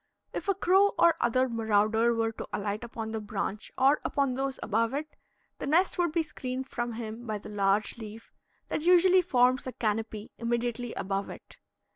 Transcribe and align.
If 0.33 0.47
a 0.47 0.55
crow 0.55 0.95
or 0.97 1.13
other 1.21 1.47
marauder 1.47 2.11
were 2.15 2.31
to 2.31 2.47
alight 2.51 2.83
upon 2.83 3.11
the 3.11 3.21
branch 3.21 3.71
or 3.77 3.99
upon 4.03 4.33
those 4.33 4.59
above 4.63 4.95
it, 4.95 5.15
the 5.59 5.67
nest 5.67 5.99
would 5.99 6.11
be 6.11 6.23
screened 6.23 6.67
from 6.67 6.93
him 6.93 7.27
by 7.27 7.37
the 7.37 7.49
large 7.49 7.99
leaf 7.99 8.33
that 8.69 8.81
usually 8.81 9.21
forms 9.21 9.67
a 9.67 9.71
canopy 9.73 10.31
immediately 10.39 10.95
above 10.95 11.29
it. 11.29 11.59